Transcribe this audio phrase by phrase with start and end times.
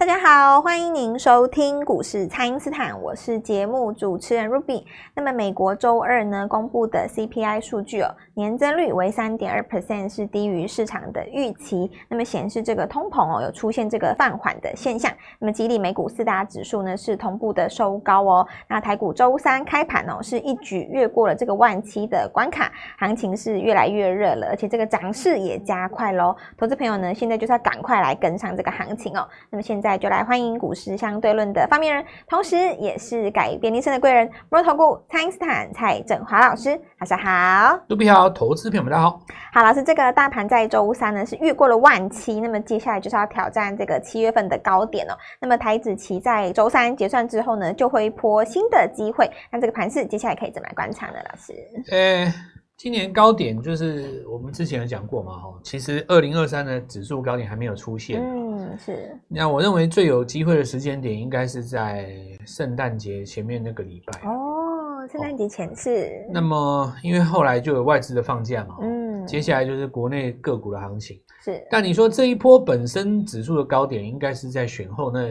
[0.00, 4.82] 大家好，欢迎您收听股市蔡因斯坦，我是节目主持人 Ruby。
[5.14, 11.90] 那么美国周二呢公布的 CPI 数据哦，年增率为三点二 percent，是低于市场的预期。
[12.08, 15.12] 那么显示这个通膨哦有出现这个放缓的现象。
[15.38, 18.48] 那么激励美股四大指数呢是同步的收高哦。
[18.68, 26.34] 那台股周三开盘哦是一举越过了这个万七的关卡，行情是越来越热了，而且这个涨势也加快喽。
[26.56, 29.28] 投资朋友呢现在就是要赶快来跟上这个行情哦。
[29.50, 29.89] 那么现在。
[29.96, 37.78] 就来欢迎股市相对论的发明人，同时也是改变人生的贵人——摩尔投顾蔡因斯坦蔡振华老师，大家好。
[37.88, 39.20] 卢比好，投资朋友们大家好。
[39.52, 45.14] 好，老师，这个大盘在周三呢是越过了万七，那么接下来就是要挑战这个七月份的高点哦。
[45.40, 49.30] 那么台子期在周三结算之后呢，就会破新的机会。
[49.50, 51.14] 那这个盘势接下来可以怎么来观察呢？
[51.28, 51.52] 老师？
[51.90, 52.32] 欸
[52.80, 58.22] 今年高点就是我们之前有讲过嘛，哈，其实二零二三的指数高点还没有出现。
[58.22, 59.14] 嗯，是。
[59.28, 62.10] 那我认为最有机会的时间点应该是在
[62.46, 64.26] 圣诞节前面那个礼拜。
[64.26, 66.26] 哦，圣诞节前是。
[66.32, 71.20] 那么，因为后来就有外资的放假嘛，嗯，接下来就是国内个股的行情。
[71.44, 71.62] 是。
[71.70, 75.28] 但你说这一波本身指数的高点应该是在选后那。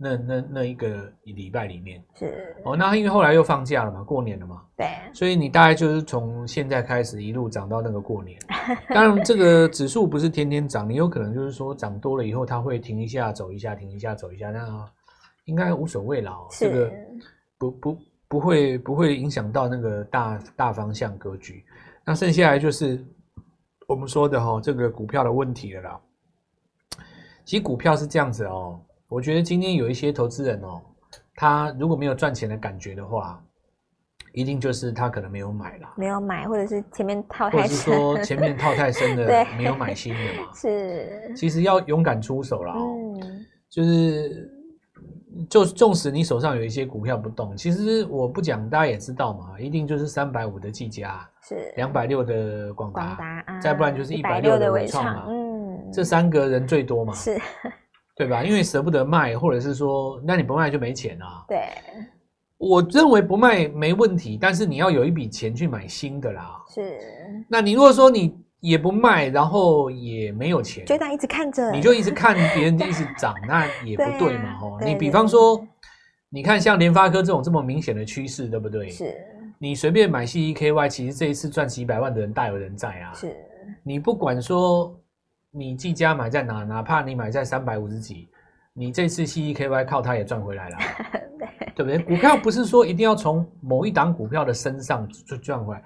[0.00, 8.38] 那那那一个礼拜里面是哦，那因为后来又放假了嘛，过年了嘛，对，所以你大概就是从现在开始一路涨到那个过年。
[8.90, 14.88] 当然，这个指数不是天天涨，你有可能就是说涨多了以后，它会停一下走一下，停一下走一下，那
[15.46, 16.46] 应该无所谓了。
[16.52, 16.92] 这个
[17.58, 21.64] 不不不会不会影响到那个大大方向格局。
[22.04, 23.04] 那剩下来就是
[23.88, 26.00] 我们说的哈，这个股票的问题了啦。
[27.44, 28.80] 其实股票是这样子哦。
[29.08, 30.80] 我觉得今天有一些投资人哦，
[31.34, 33.42] 他如果没有赚钱的感觉的话，
[34.34, 40.52] 一定就是他可能没有买啦，没有买，或者是前面套太深，或者是说前面套太深的， 没有买新的嘛。
[40.54, 42.74] 是，其实要勇敢出手啦。
[42.76, 44.52] 嗯，就是
[45.48, 57.40] 就纵使你手上有一些股票不动，其实我不讲，大家也知道嘛，一定就是三百五的技嘉，是两百六的广达，广达啊，再不然就是一百六的伟创嘛，嗯，这三个人最多嘛，是。
[58.18, 58.42] 对吧？
[58.42, 61.44] 因为舍不得卖，或者是说，那你不卖就没钱啊。
[61.46, 61.68] 对，
[62.58, 66.60] 我认为不卖没问题，但是你要有一笔钱去买新的啦。
[66.68, 66.98] 是。
[67.48, 74.58] 那你如果说你也不卖，然后也没有钱，就当一直看着，你就一直看别人一直涨，那也不对嘛。
[74.58, 75.64] 吼，你比方说，
[76.28, 78.90] 你看像联发科这种这么明显的趋势，对不对？
[78.90, 79.14] 是。
[79.60, 83.14] 你随便买 CEKY，其实这一次赚几百万的人大有人在啊。
[83.14, 83.36] 是。
[83.84, 84.92] 你不管说。
[85.58, 86.62] 你技嘉买在哪？
[86.62, 88.28] 哪怕你买在三百五十几，
[88.72, 90.78] 你这次 CEKY 靠它也赚回来了，
[91.74, 91.98] 对，对不对？
[91.98, 95.82] 股票不是说一定要从某一档股票的身上就赚回来，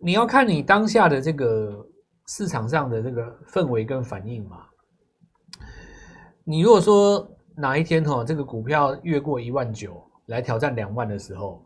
[0.00, 1.86] 你要看你当下的这个
[2.28, 4.62] 市场上的这个氛围跟反应嘛。
[6.42, 11.65] 你如果说哪一天哈，这个股票越过一万九来挑战两万的时候，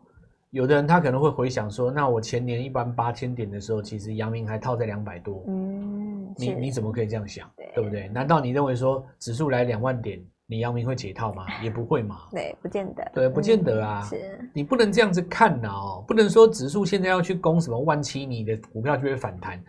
[0.51, 6.33] 有的人他可能会回想说，那我前年一般八千点的时候，其实阳明还套在两百多，嗯。
[6.37, 8.07] 你你怎么可以这样想，对，对不对？
[8.07, 11.45] 难道你认为说指数来两万点，你阳明会解套吗？
[11.61, 12.21] 也不会嘛。
[12.31, 13.11] 对，不见得。
[13.13, 14.01] 对，不见得啊。
[14.03, 19.61] 嗯、是，你不能这样子看呐哦，不能说指数现在要去攻什么万七，你的股票就会反弹。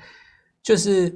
[0.62, 1.12] 就是，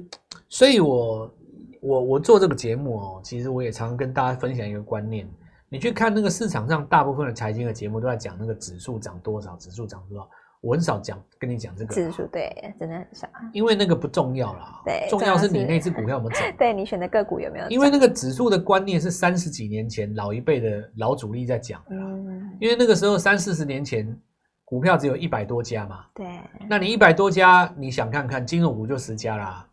[0.49, 1.33] 所以我
[1.79, 5.25] 我我做这个节目哦，其实我也常常跟大家分享一个观念，
[5.69, 10.27] 你去看那个市场上大部分的财经的节目都在讲那个指数涨多少，指数涨多少。
[10.59, 14.81] 我很少讲跟你讲这个指数，对，真的很少，因为那个不重要啦。
[14.83, 16.41] 对，重要是你那只股票有没有涨？
[16.57, 17.69] 对，你选的个股有没有？
[17.69, 21.95] 因为那个指数的观念是三十几年前老一辈的老主力在讲的。
[21.95, 24.19] 嗯，因为那个时候三四十年前
[24.65, 26.05] 股票只有一百多家嘛。
[26.15, 26.25] 对，
[26.67, 29.67] 那你一百多家，你想看看金融股就十家啦，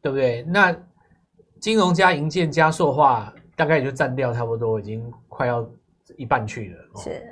[0.00, 0.42] 对不对？
[0.42, 0.74] 那
[1.60, 5.68] 金融加银建加塑化，大概也就占掉差不多，已经快要
[6.16, 7.00] 一半去了。
[7.00, 7.22] 是，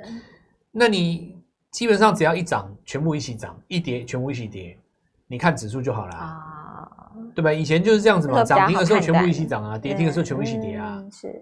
[0.71, 1.37] 那你。
[1.73, 4.77] 基本上只要一涨，全部一起涨；一跌，全部一起跌。
[5.25, 7.51] 你看指数就好了啊，对吧？
[7.51, 11.03] 以前就是这样子嘛，涨停的时候全部一起涨啊，跌停的时候全部一起跌啊。
[11.11, 11.33] 是。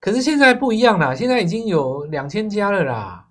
[0.00, 3.24] 可是现在不一样了，现在已经有两千家了啦。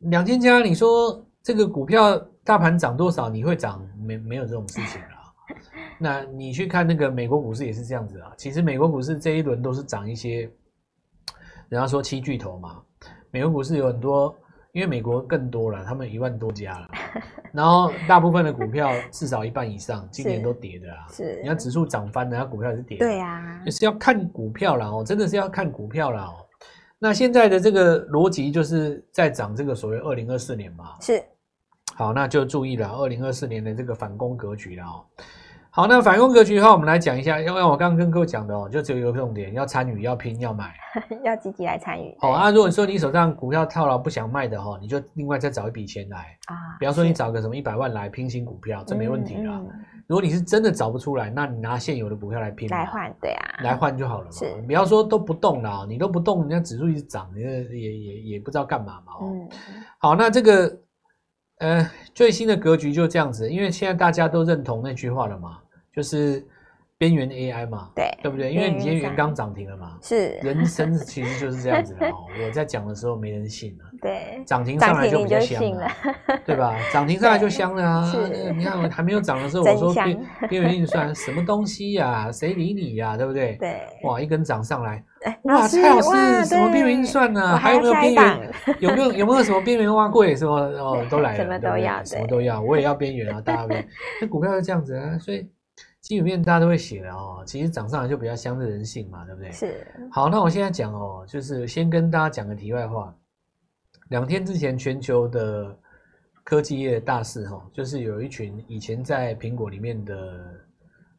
[0.00, 2.14] 两千家，你说这个股票
[2.44, 3.82] 大盘涨多少，你会涨？
[3.98, 5.15] 没没有这种事情啦。
[5.98, 8.32] 那你去看那个美国股市也是这样子啊。
[8.36, 10.50] 其实美国股市这一轮都是涨一些，
[11.68, 12.82] 人家说七巨头嘛，
[13.30, 14.36] 美国股市有很多。
[14.72, 16.88] 因为美国更多了，他们一万多家了，
[17.50, 21.06] 然后大部分的股票至少一半以上今年都跌的啊。
[21.10, 23.06] 是，你看指数涨翻了，然后股票也是跌的。
[23.06, 26.46] 对呀，就是要看股票了哦，真的是要看股票了哦。
[26.98, 30.90] 那现在的这个逻辑就是在涨这个所谓二零二四年嘛。
[31.00, 31.24] 是。
[31.94, 35.06] 好，那就注意了，二零二四年的这个反攻格局了哦。
[35.76, 37.38] 好，那反攻格局的话，我们来讲一下。
[37.38, 40.74] 因为我刚刚跟各位讲的哦，就只有一个重点，要参与，要拼，要买，
[41.22, 42.16] 要积极来参与。
[42.18, 46.56] 好啊，如果说你手上股票套牢不想卖的哈，你就另外再找一笔钱来啊。
[46.80, 49.52] 比方说你找个什么一百万来拼新股票，这没问题啦。
[49.58, 54.30] 嗯嗯、如果你是真的找不出来，那你拿现有的股票来拼，来换，对啊，来换就好了嘛。
[54.30, 59.12] 是，比方说都不动了，你都不动，人家指数一直涨，你也也也不知道干嘛嘛。
[59.20, 59.46] 嗯，
[59.98, 60.78] 好，那这个
[61.58, 65.58] 呃最新的格局就这样子，因为现在大家都认同那句话了嘛。
[65.96, 66.46] 就是
[66.98, 68.52] 边缘 AI 嘛，对，对不对？
[68.52, 72.12] 因为你今天元刚涨停了嘛，是人生其实就是这样子的哦。
[72.46, 75.90] 我在讲的时候没人信了，对，涨停上来就比较香了，
[76.44, 76.74] 对吧？
[76.92, 78.12] 涨停上来就香了啊！
[78.54, 80.18] 你看我还没有涨的时候，我说边
[80.50, 82.28] 边缘运算什么东西呀？
[82.32, 83.16] 谁理你呀？
[83.16, 83.56] 对不对？
[83.56, 85.02] 对，哇，一根涨上来，
[85.42, 87.56] 哇，蔡老师什么边缘运算呢？
[87.58, 88.50] 还有没有边缘？
[88.80, 90.34] 有没有有没有什么边缘挖柜？
[90.34, 93.40] 什么哦都来了，什么都要，什么都要，我也要边缘啊！
[93.42, 93.86] 大家边，
[94.22, 95.46] 那股票是这样子啊，所以。
[96.06, 99.50] 基本面大家都会写的哦，其实涨上来就比较相对人性嘛，对不对？
[99.50, 99.84] 是。
[100.12, 103.12] 好，那我现在讲哦，就是先跟大家讲个题外话。
[104.10, 105.76] 两天之前，全球的
[106.44, 110.54] 科技业大事哈，就是有一群以前在苹果里面的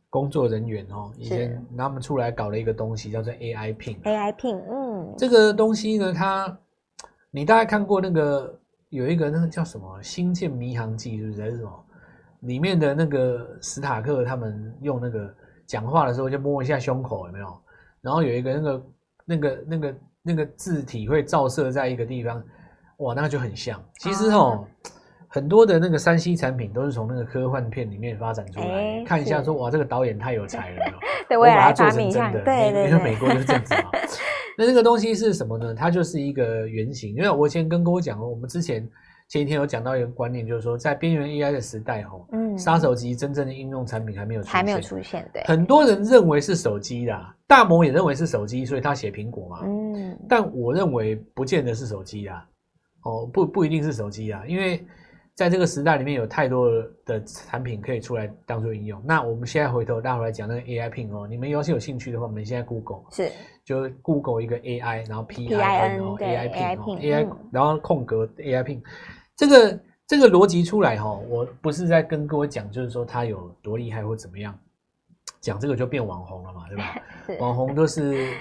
[0.10, 4.01] 工作人员哦，以前他们出来搞了一个东西，叫做 AI Pin。
[4.04, 6.57] AI Pin，嗯，这个东西呢，它
[7.30, 8.57] 你大概看过那个
[8.88, 11.42] 有一个那个叫什么《星舰迷航记》是不是？
[11.42, 11.84] 还是什么？
[12.42, 15.34] 里面的那个史塔克，他们用那个
[15.66, 17.62] 讲话的时候就摸一下胸口，有没有？
[18.01, 18.84] 然后有一个那个
[19.25, 22.42] 那个那个那个字体会照射在一个地方，
[22.98, 23.84] 哇，那个就很像。
[24.00, 24.88] 其实哦，啊、
[25.28, 28.66] 很多的那个三 C 产品都是从那个科幻片里面发展出来。
[28.66, 30.86] 欸、看一下说，哇，这个导演太有才了，
[31.28, 32.44] 对我把它做成真的。
[32.44, 33.89] 对对对，因为美国就是这样子嘛。
[34.57, 35.74] 那这个东西是什么呢？
[35.74, 37.16] 它就是一个原型。
[37.16, 38.88] 因为我以前跟各位讲过，我们之前。
[39.29, 45.44] 前几天有讲到一个观念，就是说在边缘 AI 的时代，吼，嗯，杀手级真正的应用产品还没有出现，还没有出现，对。
[45.44, 50.18] 很多人认为是手机啦，大摩也认为是手机，所以他写苹果嘛，嗯。
[50.29, 52.47] 但我认为不见得是手机啊，
[53.03, 54.81] 哦，不不一定是手机啊，因为
[55.38, 56.68] 在这个时代里面有太多
[57.06, 59.00] 的产品可以出来当做应用。
[59.06, 63.31] 那我们现在回头大家来讲那个 AI Pin 哦，你们要是有兴趣的话，我们现在 Google 是，
[63.63, 68.81] 就 Google 一个 AI，然后 P I N 哦，AI Pin 哦，AI，然后空格 AI Pin。
[69.36, 74.57] 这个这个逻辑出来哈，我不是在跟各位讲，就是说他有多厉害或怎么样，
[75.39, 76.95] 讲这个就变网红了嘛，对吧？
[77.28, 78.34] 是网红都是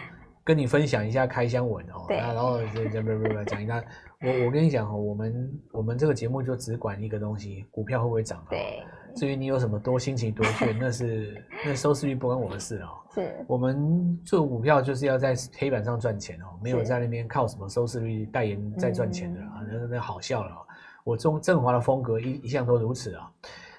[0.47, 3.83] 跟你分享一下开箱文哦，对然后不不不不讲一下，
[4.23, 8.43] 我我跟你讲哦，我们我们这个节目就只管一个东西，股票会不会涨？
[8.49, 8.85] 对。
[9.17, 12.89] 至于你有什么多心情多券， 那是那收视率不关我的事哦。
[13.13, 20.51] 是，我们做股票就是要在黑板上赚钱哦，没有在那边靠什么收视率代言在赚钱的啊，那那好笑了。
[20.55, 20.63] 哦
[21.03, 23.31] 我中正华的风格一一向都如此啊。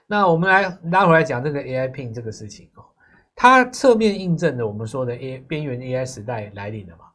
[0.08, 2.86] 那我们来拉回来讲这个 AI Pin 这个事情哦，
[3.40, 7.06] 它侧面印证了我们说的 A 边缘 AI 时代来临了嘛。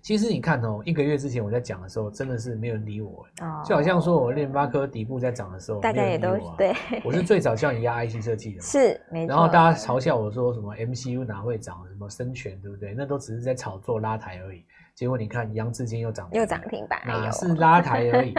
[0.00, 3.26] 其实你看哦，一个月之前我在讲的时候，真的是没有人理我，
[3.62, 6.72] 就好像说我联发科底部在涨的时候，大家也都对，
[7.04, 9.34] 我是最早叫你压 IC 设计的， 是没错。
[9.34, 12.94] 然后大家嘲笑我说什么 MCU 哪会涨，什么生权对不对？
[12.96, 14.64] 那都只是在炒作拉抬而已。
[14.94, 18.32] 结果你看，杨志坚又涨，又涨停板，哪是拉抬而已？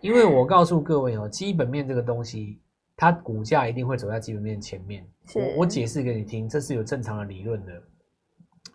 [0.00, 2.60] 因为我告诉各位哦，基本面这个东西，
[2.96, 5.06] 它股价一定会走在基本面前面。
[5.26, 7.72] 是我我解释给你听，这是有正常的理论的。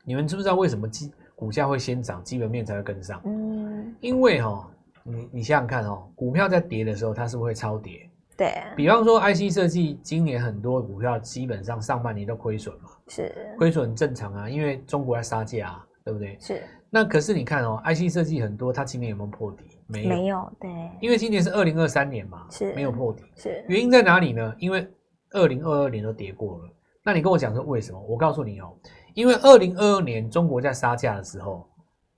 [0.03, 3.21] 你们知不知道为什么基股价会先涨，基本面才会跟上？
[3.25, 4.71] 嗯，因为哈、哦，
[5.03, 8.09] 你你想想看哦，股票在跌的时候，它是不是会超跌？
[8.35, 8.73] 对、啊。
[8.75, 16.37] 比方说，IC 设计今年很多股票基本上上半年都亏损嘛，是亏损很正常啊，因为中国在杀价、啊，对不对？
[16.39, 16.63] 是。
[16.89, 19.63] 那可是你看哦，IC 设计很多，它今年有没有破底？
[19.89, 20.69] 没有，没有，对，
[21.01, 24.55] 因为今年是二零二三年嘛，是没有破底，是原因在哪里呢？
[24.59, 24.87] 因为
[25.31, 26.69] 二零二二年都跌过了。
[27.03, 27.99] 那你跟我讲说为什么？
[28.07, 28.71] 我告诉你哦，
[29.15, 31.67] 因为二零二二年中国在杀价的时候，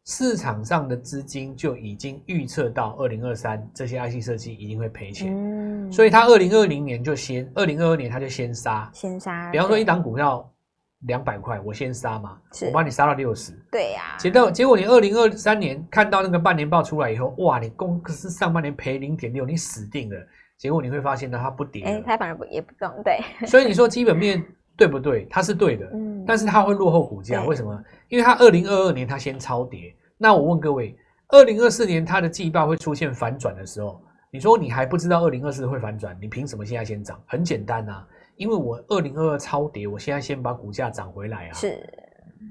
[0.06, 10.46] 市场上的资金就已经预测到二零二三这些 IC 设计一定会赔钱，嗯，所以他二零二零年就先，二零二二年他就先杀，先杀，比方说一档股票。
[11.08, 14.18] 两百块，我先杀嘛，我帮你杀到六十，对呀、啊。
[14.18, 20.18] 结到结果你二零二三年看到那个半年报出来以后，哇，你公司上半年赔零点六，你死定了。
[20.58, 23.20] 结果你会发现呢，它不跌，哎，它反而不也不动，对。
[23.48, 24.46] 所以你说基本面
[24.78, 25.26] 对不对？
[25.30, 27.84] 它是对的，嗯，但是它会落后股价，对为什么？
[28.10, 29.96] 因为它二零二二年它先超跌。
[30.20, 30.96] 那我问各位，
[31.30, 37.20] 二零二四年它的季报会出现反转的时候，你说你还不知道二零二四会反转，你凭什么现在先涨？
[37.26, 38.08] 很简单呐、啊。
[38.42, 41.54] 因为我二零二二超跌，我现在先把股价涨回来啊！
[41.54, 41.78] 是，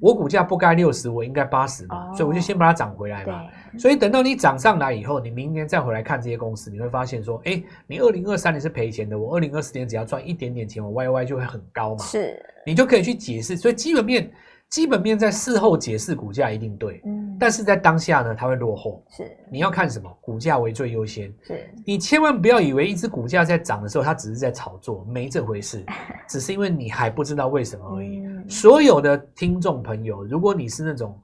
[0.00, 3.44] 我股价不该六十，我应该八十嘛，所以我就先把它涨回来嘛。
[3.76, 12.04] 所以等到你涨上来以后，你明年再回来看这些公司，你会发现说，哎，你二零二三年是赔钱的，我二零二四年只要赚一点点钱，我 Y Y 就会很高嘛。
[12.04, 13.56] 是，你就可以去解释。
[13.56, 14.30] 所以基本面。
[14.70, 19.02] 基本面在事后解释股价一定对，嗯，但是在当下呢，它会落后。
[19.08, 20.08] 是，你要看什么？
[20.20, 21.32] 股价为最优先。
[21.42, 25.84] 是，你千万不要以为一只股价在涨的时候，它只是在炒作，没这回事，
[26.28, 28.18] 只是因为你还不知道为什么而已。
[28.20, 31.18] 嗯、所有的听众朋友，如果你是那种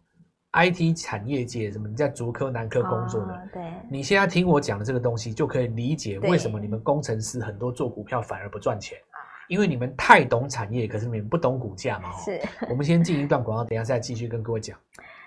[0.53, 8.99] IT 产业界什么你在竹科、南科工作的，哦、对，你现在听我讲的这个东西，就可以理解为什么你们工程师很多做股票反而不赚钱。
[9.49, 12.11] 因为你们太懂产业，可是你们不懂股价嘛。
[12.19, 14.77] 是，我们先进一段广告，等一下再继续跟各位讲。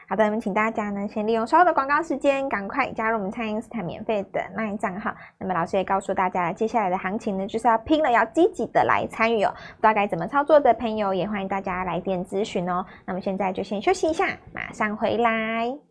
[0.09, 5.13] 好的，那么请大家呢，先利用稍后的广告时间，赶快加入我们蔡因斯坦免费的卖账号。
[5.37, 9.53] 那么老师也告诉大家，接下来的行情呢，就是要拼了，要积极的来参与哦。
[9.75, 12.83] 不知道该怎么操作的朋友，也欢迎大家来电咨询哦。
[13.05, 15.88] 那么现在就先休息一下，马上回来。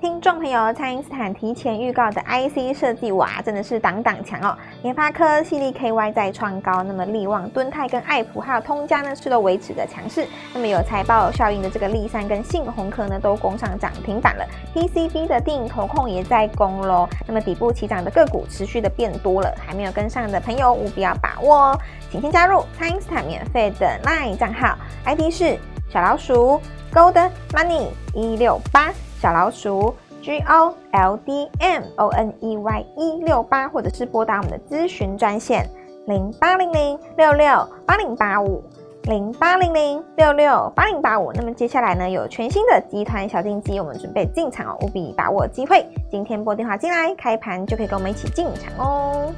[0.00, 4.56] 听众朋友，蔡因斯坦提前预告的 IC 设计，哇，真的是挡挡强哦！
[4.82, 10.26] 联发科、CDKY 在创高，那么力旺、敦泰跟爱普还有通家呢，是都维持的强势。
[10.54, 14.44] 那么有财报效应的这个力山跟信紘科呢，都攻上涨停板了。
[14.74, 17.08] PCB 的定投控也在攻喽。
[17.26, 21.80] 那么底部起涨的个股持续的变多了，还没有跟上的朋友务必要把握哦！
[22.10, 24.76] 请先加入蔡因斯坦免费的 LINE 账号
[25.06, 25.58] ，ID 是
[25.90, 26.60] 小老鼠
[26.92, 28.92] Gold Money 一六八。
[29.20, 35.68] 小老鼠 G O L D M O N E Y 一六八，或者是拨打我们的咨询专线
[36.06, 37.46] 零八零零六六
[37.84, 38.62] 八零八五
[39.04, 41.32] 零八零零六六八零八五。
[41.32, 45.84] 那么接下来呢，有全新的集团小金鸡，我们准备进场哦，务必把握机会。
[46.10, 49.32] 今天拨电话进来，开盘就可以跟我们一起进场哦。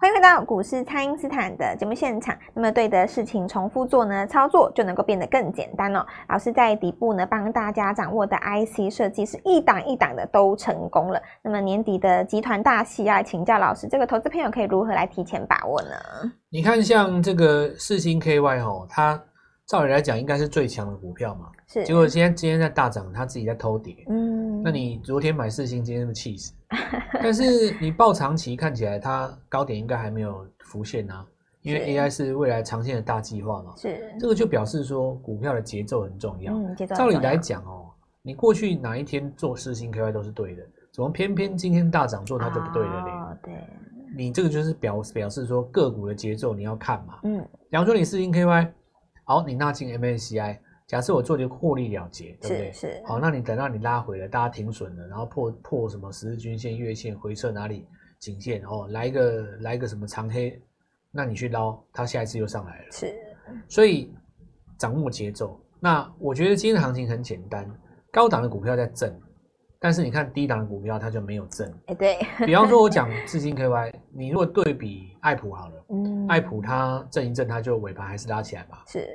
[0.00, 2.32] 欢迎回到股市，蔡因斯坦的节目现场。
[2.54, 6.06] 那么对的事情重复做呢，操作就能够变得更简单哦。
[6.28, 11.20] 老师在底部呢，帮大家掌握的 IC 设计是一档一档的都成功了。
[11.42, 15.90] 那么年底的集团大戏，要请教老师，这个投资朋友可以如何来提前把握呢？
[16.48, 19.20] 你看，像这个四星 KY 哦，它
[19.68, 21.84] 照理来讲应该是最强的股票嘛，是。
[21.84, 23.94] 结果今天今天在大涨，它自己在偷跌。
[24.08, 26.54] 嗯，那你昨天买四星，今天是气死。
[27.22, 27.42] 但是
[27.78, 31.26] 你报长期看起来，它高点应该还没有浮现啊，
[31.60, 33.74] 因为 AI 是未来长线的大计划嘛。
[33.76, 36.54] 是，这个就表示说股票的节奏很重要。
[36.54, 36.94] 嗯，节奏。
[36.94, 37.90] 照理来讲哦，
[38.22, 40.62] 你过去哪一天做四星 KY 都是对的，
[40.94, 43.10] 怎么偏偏今天大涨做它就不对了呢？
[43.10, 43.52] 哦，对。
[44.16, 47.18] 你这个就是表表示说个股的节奏你要看嘛。
[47.24, 47.46] 嗯。
[47.68, 48.66] 比方说你四星 KY，
[49.28, 50.58] 好，你纳进 MSCI。
[50.86, 52.72] 假设我做一个获利了结，对不对？
[52.72, 53.02] 是是。
[53.04, 57.86] 好，那你等到你拉回了，大家停损了，然后破破什么十日均线、月线回撤哪里
[58.18, 60.58] 颈线哦，来一个来一个什么长黑，
[61.10, 62.90] 那你去捞，它下一次又上来了。
[62.90, 63.14] 是。
[63.68, 64.10] 所以
[64.78, 65.60] 掌握节奏。
[65.78, 67.70] 那我觉得今天的行情很简单，
[68.10, 69.14] 高档的股票在震，
[69.80, 71.72] 但是你看低档的股票它就没有震。
[71.86, 72.18] 哎，对。
[72.44, 78.82] 比方说，我讲四星 KY，你如果对比爱普好了，嗯，爱普它震一震，它就尾盘还是拉起来吧。
[78.86, 79.08] 是。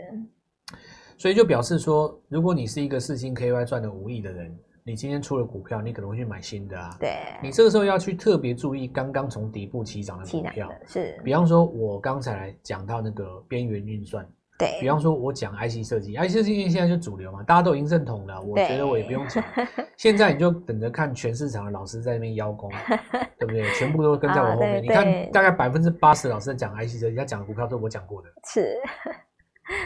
[1.17, 6.95] 所以就表示说，如果你是一个四星 KY 赚了五亿的人，你今天出了股票，你可能会去买新的啊。
[6.99, 7.17] 对。
[7.41, 10.69] 你这个时候要去特别注意刚刚从底部起涨的股票。
[10.87, 11.19] 是。
[11.23, 14.25] 比方说，我刚才讲到那个边缘运算。
[14.57, 14.77] 对。
[14.79, 18.41] 比方说，我讲 IC 设计，IC 设计现在就主流嘛，大家都已经认同了。
[18.41, 19.43] 我觉得我也不用讲。
[19.97, 22.71] 现在你就等着看全市场的老师在那边邀功，
[23.39, 23.63] 对不对？
[23.73, 24.81] 全部都跟在我后面。
[24.81, 28.27] 你看，大概百分之八十老师在讲 IC 设计，他讲的股票都是我讲过的。
[28.45, 28.75] 是。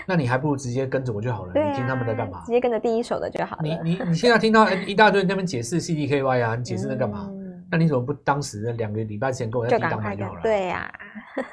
[0.08, 1.54] 那你还不如直接跟着我就好了。
[1.54, 2.42] 啊、你听他们在干嘛？
[2.46, 3.62] 直接跟着第一手的就好了。
[3.64, 7.28] 你你你现在听到一大堆人在那边解释 CDKY 啊，你解释在干嘛？
[7.32, 10.42] 嗯、那你怎么不当时那两个礼拜前跟我在低档买就好了？
[10.42, 10.94] 对呀，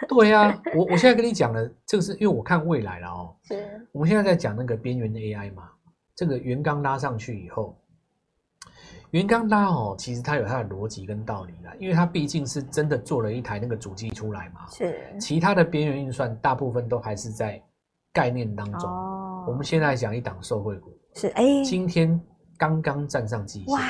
[0.09, 0.62] 对呀、啊。
[0.75, 3.37] 我我现在跟你讲的，这个是因为我看未来了哦。
[3.42, 3.87] 是。
[3.92, 5.71] 我们现在在讲那个边缘的 AI 嘛，
[6.14, 7.76] 这个原钢拉上去以后，
[9.11, 14.66] 原刚拉哦，其实它有它的逻辑跟道理啦，因为它毕竟是真的做了一台那个主机出来嘛。
[14.71, 15.00] 是。
[15.21, 17.62] 其他的边缘运算大部分都还是在。
[18.14, 18.88] 概念当中，
[19.44, 22.21] 我们现在讲一档受惠股，是哎，今天
[22.56, 23.80] 刚刚站上季线，哇，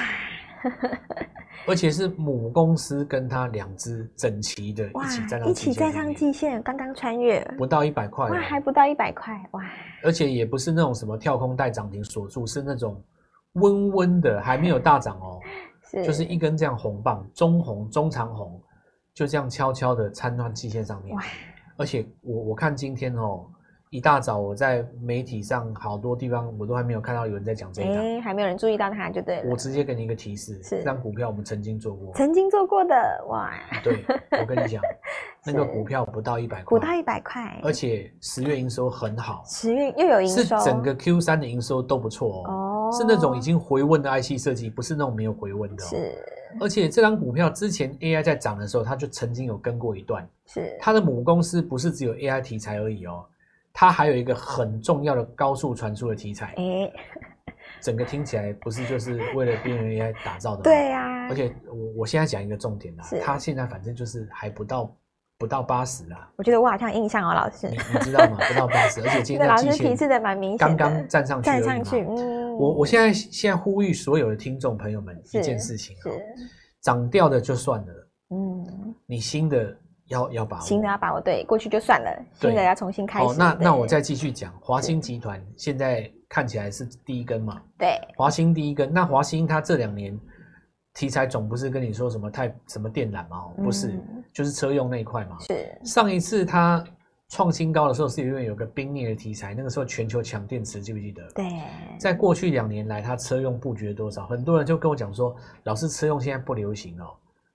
[1.67, 9.63] 而且是母公司跟它两只整齐的一起站上，一起站上季线，刚刚穿越，不到一百块，哇，还不到一百块，哇，
[10.03, 13.03] 而且也不是那种什么跳空带涨停锁住，是那种
[13.55, 15.41] 温温的，还没有大涨哦，
[15.91, 18.61] 是，就是一根这样红棒，中红、中长红，
[19.15, 21.23] 就这样悄悄的参到季线上面，哇，
[21.77, 23.47] 而且我我看今天哦。
[23.95, 29.49] 一大早我在媒体上好多地方我都还没有看到有人在讲这个，哎，还没有人注意到它就对了。
[29.49, 33.53] 我直接给你一个提示，是这张股票我们曾经做过，曾经做过的哇。
[33.85, 34.05] 对，
[34.41, 34.83] 我跟你讲，
[35.47, 45.87] 那个股票不到一百块，不到一百块，而且十月营收很好，十月又有营收，是整个 Q 三的营收都不错哦，哦，是那种已经回温的 IC 设计，不是那种没有回温的，哦。
[45.87, 46.19] 是，
[46.59, 53.25] 而且这张股票之前 AI 在涨的时候，它就曾经有跟过一段，是它的母公司不是只有 AI 题材而已哦。
[53.75, 56.91] 它还有一个很重要的高速传输的题材，哎，
[57.83, 60.63] 整个听起来不是就是为了边缘 AI 打造的吗？
[60.63, 61.27] 对呀。
[61.29, 64.97] 而且我我现在讲一个重点啦，它现在反正就是还不到
[65.39, 66.31] 不到八十啦。
[66.37, 68.39] 我觉得我好像印象哦，老师，你你知道吗？
[68.49, 72.01] 不到八十， 而且今天老师提示的蛮明显，刚刚站上去，站上去。
[72.09, 76.07] 嗯，我我现在现在呼吁所有的听众朋友们一件事情啊，
[76.81, 79.77] 涨掉的就算了，嗯，你新的。
[80.09, 83.27] 要要把握，新的要把握，对，过去就算了，新的要重新开始。
[83.27, 87.61] 哦，那那我再继续讲，华兴集团现在看起来是第一根嘛？
[87.79, 88.93] 对，华兴第一根。
[88.93, 90.19] 那华兴它这两年
[90.93, 93.45] 题材总不是跟你说什么太什么电缆嘛？
[93.57, 95.39] 不是，嗯、就是车用那一块嘛。
[95.41, 95.81] 是。
[95.85, 96.85] 上一次它
[97.31, 101.27] 创新高的时候，是因为有个冰灭的题材，那个时候全球抢电池，记不记得？
[101.35, 101.47] 对。
[101.99, 104.27] 在过去两年来，它车用布局了多少？
[104.27, 107.07] 很多人就跟我讲说，老师车用现在不流行哦。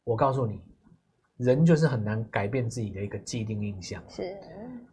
[0.04, 0.60] 我告诉你。
[1.40, 4.04] 人就是很难改变自己的一个既定印象。
[4.10, 4.38] 是，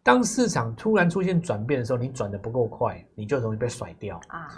[0.02, 4.48] 当市场突然出现转变的时候，你转的不够快，你就容易被甩掉啊。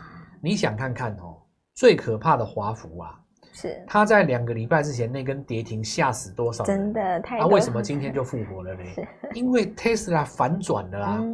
[0.40, 1.36] 你想看看哦，
[1.74, 3.18] 最可怕的华孚啊，
[3.52, 6.76] 是他在两个礼拜之前那根跌停吓死多少人？
[6.76, 7.38] 真的太……
[7.40, 8.80] 他为什么今天就复活了呢？
[9.32, 11.24] 因为 Tesla 反转了啊。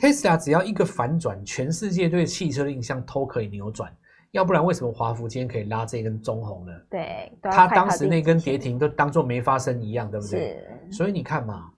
[0.00, 3.92] 特斯拉只要一个反转，全世界对汽车的印象都可以扭转。
[4.32, 6.72] 要不然为什么华孚今天可以拉这根中红呢？
[6.88, 10.64] 对，他当时那根跌停都当做没发生一样，对不对？
[10.88, 10.96] 是。
[10.96, 11.72] 所以你看嘛，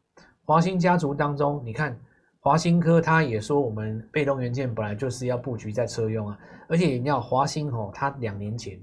[0.44, 1.98] 华兴家族当中，你看
[2.40, 8.78] 华兴科，他也说我们被动元件本来就是要布局在车用啊，而且你要华兴哦，他两年前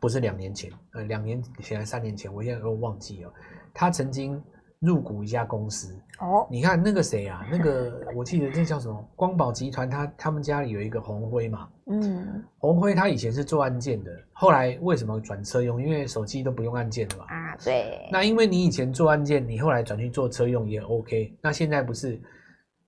[0.00, 3.32] 不是两年前，呃，两年前还三年前，我现在都忘记了，
[3.74, 4.42] 他曾经。
[4.82, 7.46] 入股一家公司哦，你看那个谁啊？
[7.48, 15.80] 那个我记得那叫什么光宝集团，他他们家里有一个红辉嘛，嗯，红辉他以前是做按键的，后来为什么转车用？
[15.80, 17.24] 因为手机都不用按键了嘛。
[17.28, 18.08] 啊，对。
[18.10, 21.32] 那因为你以前做按键，你后来转去做车用也 OK。
[21.40, 22.20] 那现在不是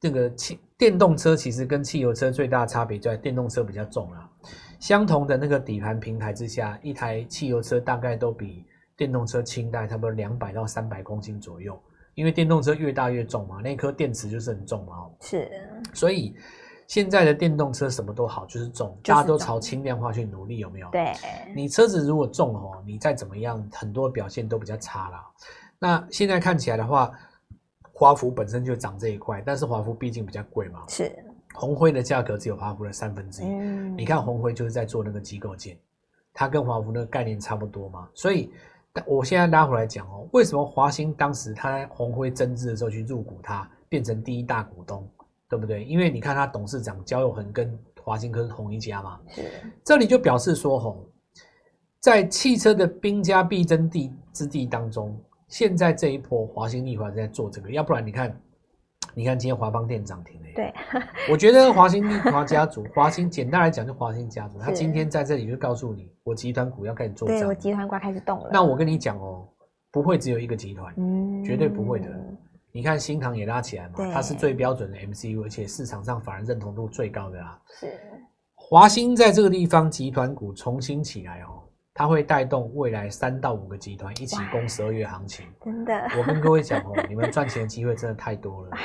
[0.01, 4.29] 这个汽电动车其实跟汽油车最大的差别在电动车比较重啊。
[4.81, 8.65] 相同的那个底盘平台之下，一台汽油车大概都比。
[8.97, 11.77] 电动车轻代差不多两百到三百公斤左右，
[12.15, 15.11] 因为电动车越大越重嘛，那颗电池就是很重嘛。
[15.21, 15.51] 是，
[15.93, 16.37] 所以
[16.87, 20.89] 现在的电动车什么都好，就是重，大家都朝轻量化去努力，有没有？
[20.91, 21.13] 对。
[21.57, 25.27] 你车子如果重哦，你再怎么样，很多表现都比较差啦。
[25.81, 27.11] 那现在看起来的话，
[27.93, 30.85] 华孚本身就涨这一块，但是华孚毕竟比较贵嘛。
[30.89, 31.11] 是。
[31.55, 33.47] 红辉的价格只有华孚的三分之一。
[33.47, 33.99] 嗯。
[33.99, 35.77] 你看红辉就是在做那个机构件，
[36.33, 38.53] 它跟华孚那个概念差不多嘛，所以。
[39.07, 45.09] 我现在拉回来讲哦，为什么华兴当时他在红辉增资的时候去入股它，变成第一大股东，
[45.49, 45.85] 对不对？
[45.85, 49.43] 因为你看他董事长焦永恒跟华兴科是同一家嘛，是。
[49.85, 51.05] 这里就表示说吼，
[51.99, 58.41] 在汽车的兵家必争地之地当中，现在这一波华兴力华在做这个，要不然你看。
[59.15, 60.47] 你看今天华邦电涨停了。
[60.55, 60.73] 对，
[61.31, 67.27] 我觉得华兴丽华家族，华兴简单来讲就华兴家族，他今天在这里就告诉你，我集团股要开始做。
[67.27, 68.51] 对，我集团股开始动了。
[68.53, 69.49] 那我跟你讲哦，
[69.91, 72.09] 不会只有一个集团，嗯，绝对不会的。
[72.71, 77.59] 你看新唐也拉起来嘛，它是最标准的 MCU，而且市场上反而认同度最高的啊。
[77.81, 77.99] 是。
[78.55, 81.63] 华兴在这个地方集团股重新起来哦。
[81.97, 85.95] 它会带动未来三到五个集团一起攻十二月行情，真的。
[86.19, 88.77] 我跟各位讲哦，你们赚钱的机会真的太多了。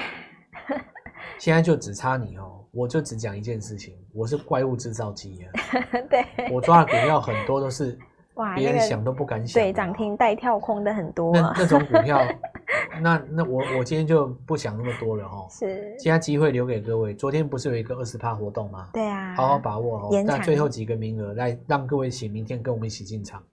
[1.39, 5.49] 现在就只差你哦，我就只讲一件事情，我是怪物制造机啊。
[6.07, 7.97] 对，我抓的股票很多都是
[8.55, 11.33] 别人想都不敢想，对，涨停带跳空的很多。
[11.33, 12.21] 那那种股票。
[13.01, 15.47] 那那我我今天就不想那么多了哦。
[15.49, 17.13] 是，现在机会留给各位。
[17.13, 18.89] 昨天不是有一个二十趴活动吗？
[18.93, 20.23] 对啊，好好把握哦。
[20.25, 23.43] 那最后几个名额来让各位请明天跟我们一起进场。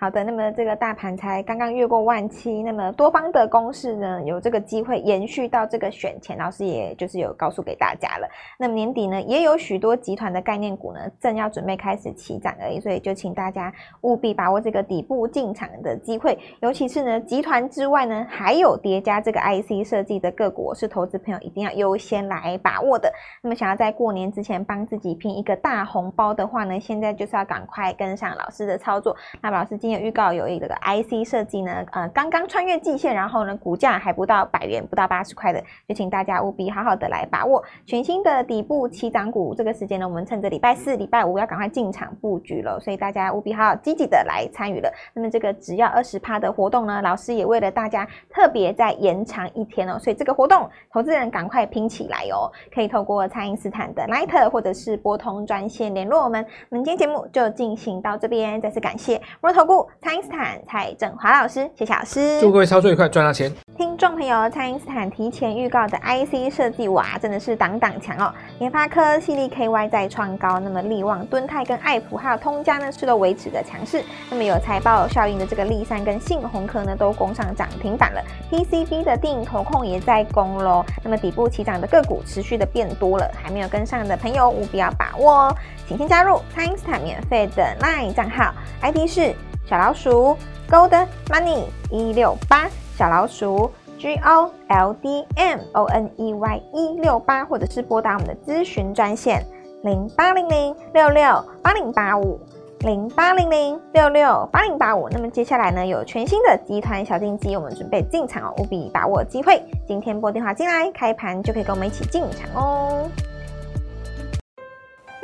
[0.00, 8.26] 好的，那么这个大盘才刚刚越过万七，那么多方的攻势呢，有这个机会延续到这个选前，老师也就是有告诉给大家了。
[8.58, 23.12] 那么年底呢，也有许多集团的概念股呢，正要准备开始起涨而已，所以就请大家务必把握这个底部进场的机会，尤其是呢，集团之外呢，还有叠加这个 IC 设计的个股，是投资朋友一定要优先来把握的。
[23.42, 29.14] 那么想要在过年之前帮自己拼一个大红包的话呢，现在就是要赶快跟上老师的操作。
[29.42, 39.54] 那老师今有预告有一个 IC 设计呢，呃，刚刚穿越季线，然后呢，股价还不到百元，不到八十块的，就请大家务必好好的来把握全新的底部起涨股。
[39.54, 44.92] 这个时间呢，我们趁着礼拜四、礼拜五要赶快进场布局了，所以大家务必好好积极的来参与了。
[45.14, 56.44] 那么这个只要二十趴的活动呢，老师也为了大家特别再延长一天哦，所以这个活动投资人赶快拼起来哦，可以透过蔡因斯坦的 Line 或者是拨通专线联络我们。
[56.70, 63.52] 我们今天节目就进行到这边，再次感谢摩投顾蔡因斯坦蔡振华老师，谢谢老师，祝各位操作愉快，赚到钱。
[63.76, 68.32] 听众朋友，蔡因斯坦提前预告的 IC 设计，哇，真的是挡挡强哦！
[68.58, 74.02] 联发科、系利 KY 在创高，那么力旺、敦泰跟爱普还有通家呢，是都维持的强势。
[74.30, 78.22] 那么有财报效应的这个力山跟信鸿科呢，都攻上涨停板了。
[78.50, 80.84] PCB 的定投控也在攻喽。
[81.02, 85.56] 那么底部起涨的个股持续的变多了，还没有跟上的朋友务必要把握哦！
[85.86, 89.34] 请先加入蔡因斯坦免费的 LINE 账号，ID 是
[89.70, 90.36] 小老鼠
[90.68, 92.68] Gold Money 一六八。
[92.98, 99.46] 小老鼠 G O L D M O N E Y 一六八，或者是拨打我们的咨询专线
[99.84, 101.22] 零八零零六六
[101.62, 102.38] 八零八五
[102.80, 105.08] 零八零零六六八零八五。
[105.08, 109.62] 那么接下来呢，有全新的集团小金鸡，我们准备进场哦，务必把握机会。
[109.86, 113.08] 今天拨电话进来，开盘就可以跟我们一起进场哦。